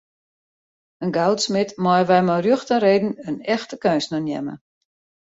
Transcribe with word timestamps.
In 1.03 1.11
goudsmid 1.17 1.69
meie 1.85 2.07
wy 2.09 2.19
mei 2.27 2.39
rjocht 2.43 2.73
en 2.75 2.81
reden 2.85 3.11
in 3.29 3.37
echte 3.55 3.75
keunstner 3.83 4.21
neame. 4.25 4.53